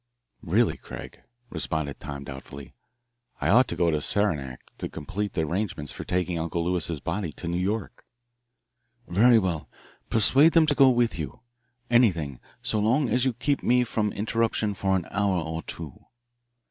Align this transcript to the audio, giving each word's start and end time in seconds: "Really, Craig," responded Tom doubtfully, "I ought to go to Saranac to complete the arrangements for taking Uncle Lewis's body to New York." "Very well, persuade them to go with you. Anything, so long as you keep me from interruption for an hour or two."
"Really, 0.41 0.77
Craig," 0.77 1.21
responded 1.51 1.99
Tom 1.99 2.23
doubtfully, 2.23 2.73
"I 3.39 3.49
ought 3.49 3.67
to 3.67 3.75
go 3.75 3.91
to 3.91 4.01
Saranac 4.01 4.63
to 4.79 4.89
complete 4.89 5.33
the 5.33 5.43
arrangements 5.43 5.91
for 5.91 6.03
taking 6.03 6.39
Uncle 6.39 6.63
Lewis's 6.65 6.99
body 6.99 7.31
to 7.33 7.47
New 7.47 7.59
York." 7.59 8.03
"Very 9.07 9.37
well, 9.37 9.69
persuade 10.09 10.53
them 10.53 10.65
to 10.65 10.73
go 10.73 10.89
with 10.89 11.19
you. 11.19 11.41
Anything, 11.91 12.39
so 12.63 12.79
long 12.79 13.09
as 13.09 13.25
you 13.25 13.33
keep 13.33 13.61
me 13.61 13.83
from 13.83 14.11
interruption 14.13 14.73
for 14.73 14.95
an 14.95 15.05
hour 15.11 15.39
or 15.39 15.61
two." 15.61 16.03